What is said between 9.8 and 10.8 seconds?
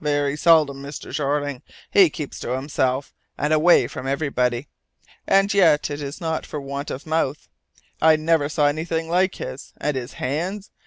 his hands!